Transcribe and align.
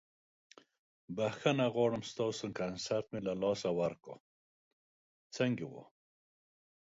بخښنه 1.15 1.65
غواړم 1.75 2.01
ستاسو 2.11 2.45
کنسرت 2.59 3.05
مې 3.11 3.19
له 3.27 3.33
لاسه 3.41 3.69
ورکړ، 3.79 4.15
څنګه 5.35 5.65
وه؟ 5.73 5.83